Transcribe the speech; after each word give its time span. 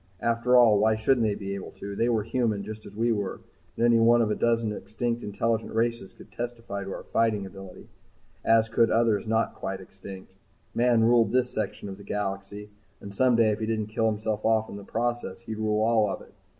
After 0.21 0.57
all, 0.57 0.79
why 0.79 0.95
shouldn't 0.95 1.27
they 1.27 1.35
be 1.35 1.53
able 1.53 1.69
to? 1.73 1.95
They 1.95 2.09
were 2.09 2.23
human, 2.23 2.63
just 2.63 2.87
as 2.87 2.95
we 2.95 3.11
were, 3.11 3.41
and 3.77 3.85
any 3.85 3.99
one 3.99 4.19
of 4.23 4.31
a 4.31 4.35
dozen 4.35 4.71
extinct 4.73 5.21
intelligent 5.23 5.75
races 5.75 6.11
could 6.11 6.31
testify 6.31 6.83
to 6.83 6.91
our 6.91 7.03
fighting 7.03 7.45
ability, 7.45 7.87
as 8.43 8.67
could 8.67 8.89
others 8.89 9.27
not 9.27 9.53
quite 9.53 9.79
extinct. 9.79 10.33
Man 10.73 11.03
ruled 11.03 11.31
this 11.31 11.51
section 11.51 11.87
of 11.87 11.97
the 11.99 12.03
galaxy, 12.03 12.71
and 12.99 13.13
someday 13.13 13.51
if 13.51 13.59
he 13.59 13.67
didn't 13.67 13.89
kill 13.93 14.07
himself 14.07 14.43
off 14.43 14.69
in 14.69 14.77
the 14.77 14.83
process 14.83 15.41
he'd 15.41 15.59
rule 15.59 15.83
all 15.83 16.09
of 16.09 16.21
it. 16.23 16.33